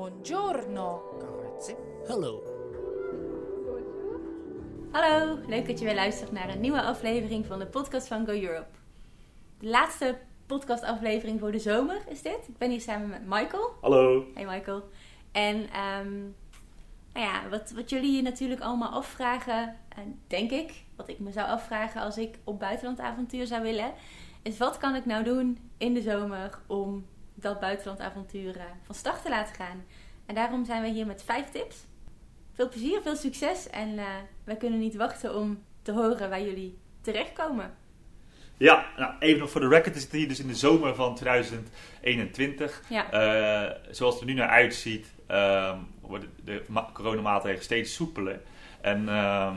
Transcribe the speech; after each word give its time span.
Buongiorno. 0.00 1.02
Grazie. 1.18 1.76
Hallo. 2.08 2.42
Hallo, 4.90 5.38
leuk 5.46 5.66
dat 5.66 5.78
je 5.78 5.84
weer 5.84 5.94
luistert 5.94 6.32
naar 6.32 6.48
een 6.48 6.60
nieuwe 6.60 6.82
aflevering 6.82 7.46
van 7.46 7.58
de 7.58 7.66
podcast 7.66 8.06
van 8.06 8.26
Go 8.26 8.32
Europe. 8.32 8.68
De 9.58 9.68
laatste 9.68 10.18
podcastaflevering 10.46 11.40
voor 11.40 11.52
de 11.52 11.58
zomer 11.58 12.02
is 12.08 12.22
dit. 12.22 12.48
Ik 12.48 12.58
ben 12.58 12.70
hier 12.70 12.80
samen 12.80 13.08
met 13.08 13.26
Michael. 13.26 13.72
Hallo. 13.80 14.24
Hey 14.34 14.46
Michael. 14.46 14.82
En 15.32 15.68
ehm, 15.72 16.20
nou 17.12 17.26
ja, 17.26 17.48
wat, 17.48 17.70
wat 17.70 17.90
jullie 17.90 18.16
je 18.16 18.22
natuurlijk 18.22 18.60
allemaal 18.60 18.90
afvragen, 18.90 19.76
en 19.88 20.20
denk 20.26 20.50
ik, 20.50 20.84
wat 20.96 21.08
ik 21.08 21.18
me 21.18 21.32
zou 21.32 21.48
afvragen 21.48 22.00
als 22.00 22.18
ik 22.18 22.38
op 22.44 22.58
buitenlandavontuur 22.58 23.46
zou 23.46 23.62
willen, 23.62 23.92
is 24.42 24.58
wat 24.58 24.78
kan 24.78 24.94
ik 24.94 25.04
nou 25.04 25.24
doen 25.24 25.58
in 25.78 25.94
de 25.94 26.02
zomer 26.02 26.58
om 26.66 27.04
dat 27.34 27.60
buitenlandavontuur 27.60 28.56
eh, 28.56 28.64
van 28.82 28.94
start 28.94 29.22
te 29.22 29.28
laten 29.28 29.54
gaan. 29.54 29.84
En 30.26 30.34
daarom 30.34 30.64
zijn 30.64 30.82
we 30.82 30.88
hier 30.88 31.06
met 31.06 31.22
vijf 31.22 31.50
tips. 31.50 31.76
Veel 32.52 32.68
plezier, 32.68 33.02
veel 33.02 33.16
succes 33.16 33.70
en 33.70 33.88
uh, 33.88 34.06
wij 34.44 34.56
kunnen 34.56 34.78
niet 34.78 34.96
wachten 34.96 35.34
om 35.34 35.62
te 35.82 35.92
horen 35.92 36.30
waar 36.30 36.42
jullie 36.42 36.78
terechtkomen. 37.00 37.74
Ja, 38.56 38.86
nou, 38.96 39.14
even 39.18 39.38
nog 39.38 39.50
voor 39.50 39.60
de 39.60 39.68
record. 39.68 39.94
We 39.94 40.00
zitten 40.00 40.18
hier 40.18 40.28
dus 40.28 40.40
in 40.40 40.46
de 40.46 40.54
zomer 40.54 40.94
van 40.94 41.14
2021. 41.14 42.82
Ja. 42.88 43.12
Uh, 43.12 43.76
zoals 43.90 44.14
het 44.14 44.22
er 44.22 44.28
nu 44.28 44.34
naar 44.34 44.48
uitziet, 44.48 45.06
uh, 45.30 45.78
worden 46.00 46.30
de 46.44 46.62
coronamaatregelen 46.92 47.64
steeds 47.64 47.94
soepeler. 47.94 48.40
En 48.80 49.02
uh, 49.02 49.52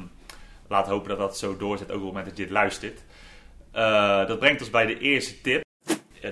laat 0.68 0.88
hopen 0.88 1.10
dat 1.10 1.18
dat 1.18 1.38
zo 1.38 1.58
doorzet, 1.58 1.88
ook 1.88 1.96
op 1.96 2.02
het 2.02 2.08
moment 2.08 2.26
dat 2.26 2.38
je 2.38 2.44
dit 2.44 2.52
luistert. 2.52 3.04
Uh, 3.76 4.28
dat 4.28 4.40
brengt 4.40 4.62
ons 4.62 4.70
bij 4.70 4.86
de 4.86 5.00
eerste 5.00 5.42
tip. 5.42 5.63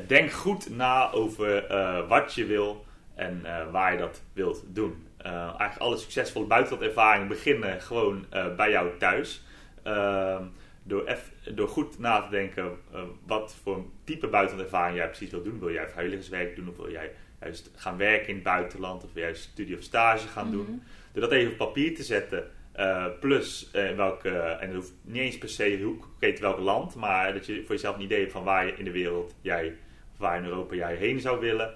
Denk 0.08 0.32
goed 0.32 0.70
na 0.70 1.12
over 1.12 1.68
wat 2.08 2.34
je 2.34 2.46
wil 2.46 2.86
en 3.16 3.42
waar 3.72 3.92
je 3.92 3.98
dat 3.98 4.22
wilt 4.34 4.64
doen. 4.68 5.08
eigenlijk 5.24 5.78
alle 5.78 5.98
succesvolle 5.98 6.46
buitenlandervaringen 6.46 7.28
beginnen 7.28 7.82
gewoon 7.82 8.26
bij 8.56 8.72
jou 8.72 8.98
thuis. 8.98 9.44
Ehm, 9.84 10.44
door, 10.84 11.18
door 11.54 11.68
goed 11.68 12.00
na 12.00 12.22
te 12.22 12.30
denken 12.30 12.78
wat 13.26 13.56
voor 13.64 13.86
type 14.04 14.28
buitenlandervaring 14.28 14.98
jij 14.98 15.08
precies 15.08 15.30
wil 15.30 15.44
doen. 15.44 15.60
Wil 15.60 15.72
jij 15.72 15.90
vrijwilligerswerk 15.90 16.56
doen 16.56 16.70
of 16.70 16.76
wil 16.76 16.92
jij 16.92 17.12
juist 17.42 17.72
gaan 17.76 17.98
werken 17.98 18.28
in 18.28 18.36
het 18.36 18.44
buitenland 18.44 19.04
of 19.04 19.14
wil 19.14 19.24
jij 19.24 19.34
studie 19.34 19.78
of 19.78 19.84
stage 19.84 20.28
gaan 20.28 20.48
mm 20.48 20.54
-hmm. 20.54 20.66
doen. 20.66 20.84
Door 21.12 21.22
dat 21.22 21.32
even 21.32 21.52
op 21.52 21.58
papier 21.58 21.96
te 21.96 22.04
zetten, 22.04 22.52
uh, 22.80 23.06
plus 23.20 23.70
uh, 23.76 23.96
welke, 23.96 24.30
en 24.30 24.68
dat 24.68 24.76
hoeft 24.76 24.94
niet 25.02 25.22
eens 25.22 25.38
per 25.38 25.50
se 25.50 25.80
hoe 25.84 25.98
concreet 25.98 26.40
welk 26.40 26.60
land, 26.60 26.96
maar 26.96 27.34
dat 27.34 27.46
je 27.46 27.64
voor 27.66 27.76
jezelf 27.76 27.96
een 27.96 28.02
idee 28.02 28.20
hebt 28.20 28.32
van 28.32 28.44
waar 28.44 28.66
je 28.66 28.74
in 28.74 28.86
de 28.86 28.92
wereld 28.92 29.36
jij, 29.42 29.76
waar 30.22 30.38
in 30.38 30.46
Europa 30.46 30.76
jij 30.76 30.96
heen 30.96 31.20
zou 31.20 31.40
willen. 31.40 31.74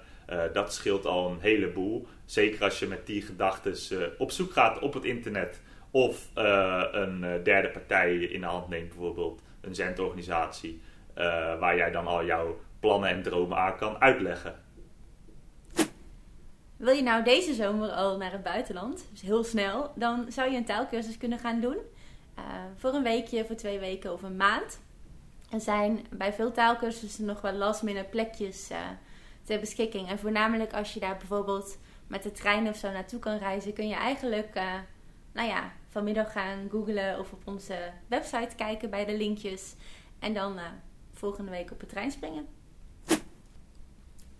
dat 0.52 0.74
scheelt 0.74 1.06
al 1.06 1.30
een 1.30 1.40
heleboel. 1.40 2.06
Zeker 2.24 2.62
als 2.62 2.78
je 2.78 2.86
met 2.86 3.06
die 3.06 3.22
gedachten 3.22 3.74
op 4.18 4.30
zoek 4.30 4.52
gaat 4.52 4.78
op 4.78 4.94
het 4.94 5.04
internet 5.04 5.60
of 5.90 6.28
uh, 6.38 6.84
een 6.90 7.40
derde 7.42 7.68
partij 7.68 8.16
in 8.16 8.40
de 8.40 8.46
hand 8.46 8.68
neemt, 8.68 8.88
bijvoorbeeld 8.88 9.42
een 9.60 9.74
zendorganisatie, 9.74 10.80
uh, 11.18 11.24
waar 11.58 11.76
jij 11.76 11.90
dan 11.90 12.06
al 12.06 12.24
jouw 12.24 12.60
plannen 12.80 13.08
en 13.08 13.22
dromen 13.22 13.58
aan 13.58 13.76
kan 13.76 14.00
uitleggen. 14.00 14.54
Wil 16.76 16.94
je 16.94 17.02
nou 17.02 17.24
deze 17.24 17.54
zomer 17.54 17.90
al 17.90 18.16
naar 18.16 18.32
het 18.32 18.42
buitenland, 18.42 19.08
dus 19.10 19.20
heel 19.20 19.44
snel, 19.44 19.92
dan 19.94 20.26
zou 20.28 20.50
je 20.50 20.56
een 20.56 20.64
taalkursus 20.64 21.16
kunnen 21.16 21.38
gaan 21.38 21.60
doen. 21.60 21.76
Uh, 22.38 22.44
voor 22.76 22.94
een 22.94 23.02
weekje, 23.02 23.44
voor 23.44 23.56
twee 23.56 23.78
weken 23.78 24.12
of 24.12 24.22
een 24.22 24.36
maand. 24.36 24.80
Er 25.50 25.60
zijn 25.60 26.06
bij 26.10 26.32
veel 26.32 26.52
taalkursussen 26.52 27.24
nog 27.24 27.40
wel 27.40 27.52
last 27.52 27.82
minute 27.82 28.08
plekjes 28.10 28.70
ter 29.44 29.60
beschikking. 29.60 30.08
En 30.08 30.18
voornamelijk 30.18 30.72
als 30.72 30.94
je 30.94 31.00
daar 31.00 31.16
bijvoorbeeld 31.16 31.78
met 32.06 32.22
de 32.22 32.32
trein 32.32 32.68
of 32.68 32.76
zo 32.76 32.90
naartoe 32.90 33.18
kan 33.18 33.38
reizen, 33.38 33.72
kun 33.72 33.88
je 33.88 33.94
eigenlijk 33.94 34.60
nou 35.36 35.48
ja, 35.48 35.72
vanmiddag 35.88 36.32
gaan 36.32 36.68
googlen 36.70 37.18
of 37.18 37.32
op 37.32 37.42
onze 37.44 37.74
website 38.08 38.56
kijken 38.56 38.90
bij 38.90 39.04
de 39.04 39.16
linkjes. 39.16 39.74
En 40.18 40.34
dan 40.34 40.56
uh, 40.56 40.62
volgende 41.12 41.50
week 41.50 41.70
op 41.70 41.80
de 41.80 41.86
trein 41.86 42.10
springen. 42.10 42.46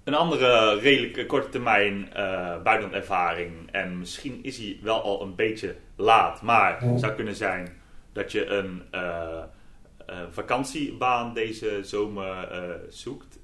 Een 0.05 0.15
andere 0.15 0.78
redelijk 0.78 1.28
korte 1.28 1.49
termijn 1.49 2.09
uh, 2.09 2.62
buitenlandervaring. 2.62 3.72
En 3.72 3.99
misschien 3.99 4.45
is 4.45 4.59
hij 4.59 4.78
wel 4.83 5.03
al 5.03 5.22
een 5.22 5.34
beetje 5.34 5.77
laat. 5.97 6.43
Maar 6.43 6.81
het 6.81 7.00
zou 7.00 7.12
kunnen 7.12 7.37
zijn 7.37 7.81
dat 8.12 8.33
je 8.33 8.47
een 8.47 8.83
uh, 8.95 9.43
vakantiebaan 10.31 11.34
deze 11.34 11.78
zomer 11.83 12.49
zoekt. 12.89 13.39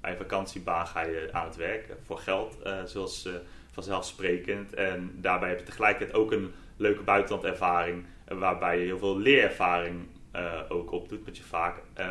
bij 0.00 0.10
een 0.10 0.16
vakantiebaan 0.16 0.86
ga 0.86 1.02
je 1.02 1.28
aan 1.32 1.46
het 1.46 1.56
werk 1.56 1.96
voor 2.06 2.18
geld, 2.18 2.56
zoals 2.84 3.28
vanzelfsprekend. 3.70 4.74
En 4.74 5.10
daarbij 5.14 5.48
heb 5.48 5.58
je 5.58 5.64
tegelijkertijd 5.64 6.14
ook 6.18 6.32
een 6.32 6.52
leuke 6.76 7.02
buitenlandervaring. 7.02 8.04
Waarbij 8.28 8.78
je 8.78 8.84
heel 8.84 8.98
veel 8.98 9.18
leerervaring 9.18 10.06
uh, 10.36 10.60
ook 10.68 10.90
opdoet. 10.92 11.26
Dat 11.26 11.36
je 11.36 11.42
vaak 11.42 11.82
uh, 11.98 12.06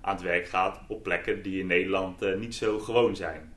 aan 0.00 0.14
het 0.14 0.22
werk 0.22 0.46
gaat 0.48 0.80
op 0.88 1.02
plekken 1.02 1.42
die 1.42 1.60
in 1.60 1.66
Nederland 1.66 2.22
uh, 2.22 2.36
niet 2.36 2.54
zo 2.54 2.78
gewoon 2.78 3.16
zijn. 3.16 3.54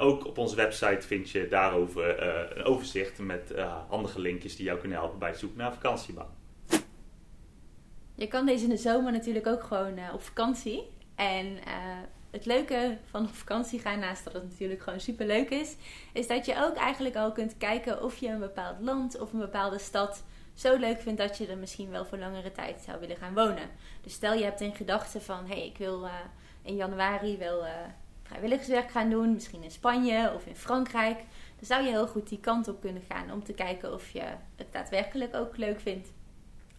ook 0.00 0.26
op 0.26 0.38
onze 0.38 0.56
website 0.56 1.06
vind 1.06 1.30
je 1.30 1.48
daarover 1.48 2.22
een 2.56 2.64
overzicht 2.64 3.18
met 3.18 3.54
handige 3.88 4.20
linkjes 4.20 4.56
die 4.56 4.64
jou 4.64 4.78
kunnen 4.78 4.98
helpen 4.98 5.18
bij 5.18 5.28
het 5.28 5.38
zoeken 5.38 5.58
naar 5.58 5.66
een 5.66 5.74
vakantiebaan. 5.74 6.43
Je 8.14 8.28
kan 8.28 8.46
deze 8.46 8.64
in 8.64 8.70
de 8.70 8.76
zomer 8.76 9.12
natuurlijk 9.12 9.46
ook 9.46 9.62
gewoon 9.62 9.98
op 10.12 10.22
vakantie. 10.22 10.82
En 11.14 11.58
het 12.30 12.46
leuke 12.46 12.98
van 13.10 13.22
op 13.22 13.34
vakantie 13.34 13.78
gaan, 13.80 13.98
naast 13.98 14.24
dat 14.24 14.32
het 14.32 14.42
natuurlijk 14.42 14.82
gewoon 14.82 15.00
super 15.00 15.26
leuk 15.26 15.50
is, 15.50 15.76
is 16.12 16.26
dat 16.26 16.46
je 16.46 16.64
ook 16.64 16.74
eigenlijk 16.74 17.16
al 17.16 17.32
kunt 17.32 17.56
kijken 17.56 18.02
of 18.02 18.16
je 18.16 18.28
een 18.28 18.38
bepaald 18.38 18.80
land 18.80 19.20
of 19.20 19.32
een 19.32 19.38
bepaalde 19.38 19.78
stad 19.78 20.24
zo 20.54 20.76
leuk 20.76 21.00
vindt 21.00 21.20
dat 21.20 21.38
je 21.38 21.46
er 21.46 21.58
misschien 21.58 21.90
wel 21.90 22.04
voor 22.04 22.18
langere 22.18 22.52
tijd 22.52 22.80
zou 22.80 23.00
willen 23.00 23.16
gaan 23.16 23.34
wonen. 23.34 23.68
Dus 24.02 24.12
stel 24.12 24.34
je 24.34 24.44
hebt 24.44 24.60
in 24.60 24.74
gedachten 24.74 25.22
van, 25.22 25.46
hé, 25.46 25.54
hey, 25.54 25.66
ik 25.66 25.78
wil 25.78 26.04
uh, 26.04 26.12
in 26.62 26.76
januari 26.76 27.38
wel 27.38 27.64
vrijwilligerswerk 28.22 28.90
gaan 28.90 29.10
doen, 29.10 29.32
misschien 29.32 29.62
in 29.62 29.70
Spanje 29.70 30.32
of 30.34 30.46
in 30.46 30.56
Frankrijk. 30.56 31.16
Dan 31.56 31.66
zou 31.66 31.82
je 31.82 31.90
heel 31.90 32.06
goed 32.06 32.28
die 32.28 32.40
kant 32.40 32.68
op 32.68 32.80
kunnen 32.80 33.02
gaan 33.08 33.32
om 33.32 33.44
te 33.44 33.52
kijken 33.52 33.92
of 33.92 34.10
je 34.10 34.22
het 34.56 34.72
daadwerkelijk 34.72 35.34
ook 35.34 35.56
leuk 35.56 35.80
vindt. 35.80 36.08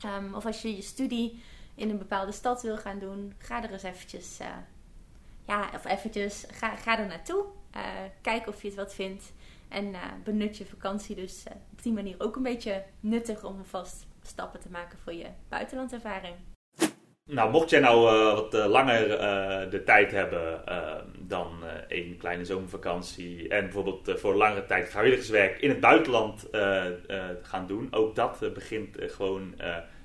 Um, 0.05 0.33
of 0.33 0.45
als 0.45 0.61
je 0.61 0.75
je 0.75 0.81
studie 0.81 1.43
in 1.75 1.89
een 1.89 1.97
bepaalde 1.97 2.31
stad 2.31 2.61
wil 2.61 2.77
gaan 2.77 2.99
doen, 2.99 3.33
ga 3.37 3.63
er 3.63 3.71
eens 3.71 3.83
eventjes 3.83 4.39
uh, 4.41 4.47
ja, 5.47 5.69
of 5.73 5.85
eventjes, 5.85 6.45
ga, 6.51 6.75
ga 6.75 6.99
er 6.99 7.07
naartoe. 7.07 7.45
Uh, 7.75 7.81
kijk 8.21 8.47
of 8.47 8.61
je 8.61 8.67
het 8.67 8.77
wat 8.77 8.93
vindt. 8.93 9.33
En 9.69 9.85
uh, 9.85 9.99
benut 10.23 10.57
je 10.57 10.65
vakantie 10.65 11.15
dus 11.15 11.43
op 11.71 11.83
die 11.83 11.93
manier 11.93 12.15
ook 12.17 12.35
een 12.35 12.43
beetje 12.43 12.83
nuttig 12.99 13.43
om 13.43 13.57
alvast 13.57 14.05
stappen 14.21 14.59
te 14.59 14.69
maken 14.69 14.99
voor 14.99 15.13
je 15.13 15.27
buitenlandervaring. 15.49 16.35
Nou, 17.31 17.51
mocht 17.51 17.69
jij 17.69 17.79
nou 17.79 18.01
wat 18.35 18.53
langer 18.53 19.07
de 19.69 19.83
tijd 19.83 20.11
hebben 20.11 20.63
dan 21.27 21.51
één 21.87 22.17
kleine 22.17 22.45
zomervakantie 22.45 23.49
en 23.49 23.63
bijvoorbeeld 23.63 24.19
voor 24.19 24.35
langere 24.35 24.65
tijd 24.65 24.89
vrijwilligerswerk 24.89 25.59
in 25.59 25.69
het 25.69 25.79
buitenland 25.79 26.49
gaan 27.41 27.67
doen, 27.67 27.87
ook 27.91 28.15
dat 28.15 28.53
begint 28.53 28.97
gewoon 28.99 29.53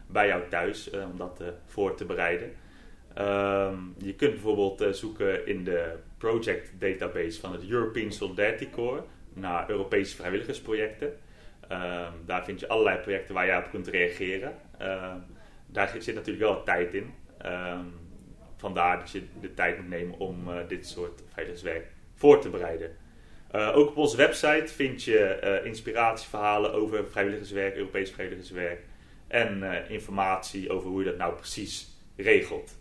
bij 0.06 0.26
jou 0.26 0.42
thuis 0.48 0.90
om 0.90 1.16
dat 1.16 1.42
voor 1.66 1.94
te 1.94 2.04
bereiden. 2.04 2.52
Um, 3.18 3.94
je 3.98 4.14
kunt 4.14 4.30
bijvoorbeeld 4.30 4.82
uh, 4.82 4.88
zoeken 4.88 5.46
in 5.46 5.64
de 5.64 5.94
project 6.18 6.72
database 6.78 7.40
van 7.40 7.52
het 7.52 7.68
European 7.68 8.12
Solidarity 8.12 8.70
Corps 8.70 9.02
naar 9.32 9.70
Europese 9.70 10.16
vrijwilligersprojecten. 10.16 11.08
Um, 11.08 12.12
daar 12.26 12.44
vind 12.44 12.60
je 12.60 12.68
allerlei 12.68 12.98
projecten 12.98 13.34
waar 13.34 13.46
je 13.46 13.56
op 13.56 13.70
kunt 13.70 13.88
reageren. 13.88 14.54
Um, 14.82 15.24
daar 15.66 15.96
zit 15.98 16.14
natuurlijk 16.14 16.44
wel 16.44 16.62
tijd 16.62 16.94
in. 16.94 17.14
Vandaar 18.60 18.98
dat 18.98 19.10
je 19.10 19.22
de 19.40 19.54
tijd 19.54 19.78
moet 19.78 19.88
nemen 19.88 20.18
om 20.18 20.48
uh, 20.48 20.56
dit 20.68 20.86
soort 20.86 21.22
vrijwilligerswerk 21.32 21.86
voor 22.14 22.40
te 22.40 22.48
bereiden. 22.48 22.96
Uh, 23.54 23.76
ook 23.76 23.88
op 23.88 23.96
onze 23.96 24.16
website 24.16 24.66
vind 24.66 25.02
je 25.02 25.60
inspiratieverhalen 25.64 26.72
over 26.72 27.06
vrijwilligerswerk, 27.10 27.76
Europees 27.76 28.10
vrijwilligerswerk 28.10 28.80
en 29.26 29.62
informatie 29.88 30.70
over 30.70 30.88
hoe 30.88 30.98
je 30.98 31.04
dat 31.04 31.16
nou 31.16 31.34
precies 31.34 31.88
regelt. 32.16 32.78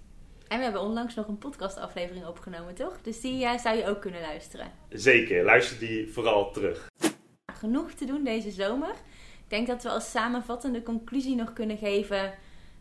En 0.49 0.57
we 0.57 0.63
hebben 0.63 0.81
onlangs 0.81 1.15
nog 1.15 1.27
een 1.27 1.37
podcastaflevering 1.37 2.25
opgenomen, 2.25 2.75
toch? 2.75 3.01
Dus 3.01 3.21
die 3.21 3.43
uh, 3.43 3.57
zou 3.57 3.77
je 3.77 3.87
ook 3.87 4.01
kunnen 4.01 4.21
luisteren. 4.21 4.71
Zeker, 4.89 5.43
luister 5.43 5.79
die 5.79 6.11
vooral 6.11 6.51
terug. 6.51 6.87
Genoeg 7.53 7.91
te 7.91 8.05
doen 8.05 8.23
deze 8.23 8.51
zomer. 8.51 8.89
Ik 8.89 9.49
denk 9.55 9.67
dat 9.67 9.83
we 9.83 9.89
als 9.89 10.11
samenvattende 10.11 10.83
conclusie 10.83 11.35
nog 11.35 11.53
kunnen 11.53 11.77
geven. 11.77 12.33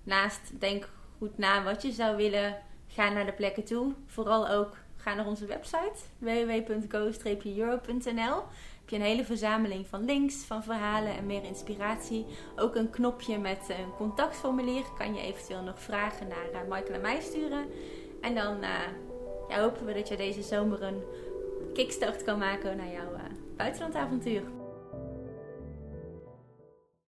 Naast 0.03 0.61
denk 0.61 0.89
goed 1.19 1.39
na 1.39 1.65
wat 1.65 1.83
je 1.83 1.91
zou 1.91 2.17
willen. 2.17 2.57
Ga 2.89 3.09
naar 3.09 3.27
de 3.27 3.33
plekken 3.33 3.65
toe. 3.65 3.93
Vooral 4.07 4.49
ook 4.49 4.77
ga 4.97 5.15
naar 5.15 5.27
onze 5.27 5.47
website 5.47 5.99
www.go-europe.nl 6.19 8.43
heb 8.89 8.99
je 8.99 9.05
een 9.05 9.13
hele 9.13 9.25
verzameling 9.25 9.87
van 9.87 10.05
links, 10.05 10.45
van 10.45 10.63
verhalen 10.63 11.17
en 11.17 11.27
meer 11.27 11.45
inspiratie. 11.45 12.27
Ook 12.57 12.75
een 12.75 12.91
knopje 12.91 13.39
met 13.39 13.69
een 13.69 13.95
contactformulier. 13.97 14.83
Kan 14.99 15.15
je 15.15 15.21
eventueel 15.21 15.63
nog 15.63 15.81
vragen 15.81 16.29
naar 16.29 16.47
uh, 16.53 16.61
Michael 16.69 16.95
en 16.95 17.01
mij 17.01 17.21
sturen. 17.21 17.67
En 18.21 18.35
dan 18.35 18.57
uh, 18.57 18.69
ja, 19.49 19.61
hopen 19.61 19.87
we 19.87 19.93
dat 19.93 20.09
je 20.09 20.17
deze 20.17 20.43
zomer 20.43 20.83
een 20.83 21.03
kickstart 21.75 22.25
kan 22.25 22.39
maken 22.39 22.77
naar 22.77 22.93
jouw 22.93 23.13
uh, 23.13 23.21
buitenlandavontuur. 23.57 24.58